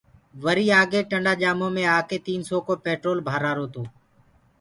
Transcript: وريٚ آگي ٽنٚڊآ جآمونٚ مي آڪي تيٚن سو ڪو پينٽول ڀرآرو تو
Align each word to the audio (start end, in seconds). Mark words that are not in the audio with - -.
وريٚ 0.43 0.75
آگي 0.81 1.01
ٽنٚڊآ 1.09 1.33
جآمونٚ 1.41 1.73
مي 1.75 1.83
آڪي 1.97 2.17
تيٚن 2.25 2.41
سو 2.49 2.57
ڪو 2.67 2.73
پينٽول 2.85 3.17
ڀرآرو 3.27 3.65
تو 3.73 3.83